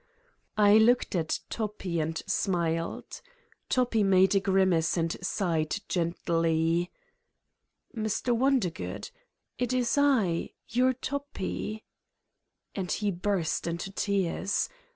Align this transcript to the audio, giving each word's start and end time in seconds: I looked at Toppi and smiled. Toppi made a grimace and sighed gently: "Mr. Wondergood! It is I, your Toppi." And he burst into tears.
I 0.57 0.79
looked 0.79 1.13
at 1.13 1.41
Toppi 1.51 1.99
and 1.99 2.17
smiled. 2.25 3.21
Toppi 3.69 4.01
made 4.01 4.33
a 4.33 4.39
grimace 4.39 4.97
and 4.97 5.15
sighed 5.23 5.77
gently: 5.87 6.89
"Mr. 7.95 8.35
Wondergood! 8.35 9.11
It 9.59 9.73
is 9.73 9.99
I, 9.99 10.55
your 10.67 10.93
Toppi." 10.93 11.83
And 12.73 12.91
he 12.91 13.11
burst 13.11 13.67
into 13.67 13.91
tears. 13.91 14.69